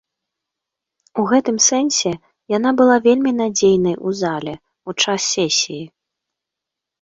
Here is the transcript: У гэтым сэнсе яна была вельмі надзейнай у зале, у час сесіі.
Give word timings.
У 1.23 1.25
гэтым 1.31 1.57
сэнсе 1.65 2.13
яна 2.57 2.71
была 2.79 2.95
вельмі 3.07 3.31
надзейнай 3.43 3.95
у 4.09 4.15
зале, 4.21 4.55
у 4.89 4.97
час 5.05 5.21
сесіі. 5.35 5.85